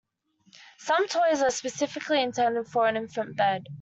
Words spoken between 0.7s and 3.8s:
Some toys are specifically intended for an infant bed.